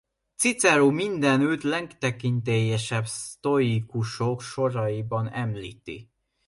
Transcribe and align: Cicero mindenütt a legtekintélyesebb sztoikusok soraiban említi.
Cicero 0.35 0.91
mindenütt 0.91 1.63
a 1.63 1.67
legtekintélyesebb 1.67 3.05
sztoikusok 3.07 4.41
soraiban 4.41 5.29
említi. 5.31 6.09